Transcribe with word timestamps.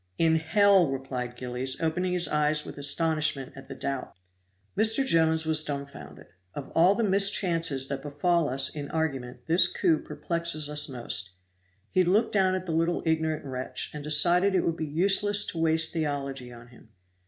"In 0.17 0.37
hell!!!" 0.37 0.89
replied 0.91 1.35
Gillies, 1.35 1.79
opening 1.79 2.13
his 2.13 2.27
eyes 2.27 2.65
with 2.65 2.79
astonishment 2.79 3.53
at 3.55 3.67
the 3.67 3.75
doubt. 3.75 4.17
Mr. 4.75 5.05
Jones 5.05 5.45
was 5.45 5.63
dumfounded; 5.63 6.25
of 6.55 6.71
all 6.73 6.95
the 6.95 7.03
mischances 7.03 7.87
that 7.87 8.01
befall 8.01 8.49
us 8.49 8.67
in 8.67 8.89
argument 8.89 9.45
this 9.45 9.71
coup 9.71 9.99
perplexes 9.99 10.67
us 10.67 10.89
most. 10.89 11.33
He 11.91 12.03
looked 12.03 12.31
down 12.31 12.55
at 12.55 12.65
the 12.65 12.71
little 12.71 13.03
ignorant 13.05 13.45
wretch, 13.45 13.91
and 13.93 14.03
decided 14.03 14.55
it 14.55 14.65
would 14.65 14.75
be 14.75 14.87
useless 14.87 15.45
to 15.45 15.59
waste 15.59 15.93
theology 15.93 16.51
on 16.51 16.69
him. 16.69 16.89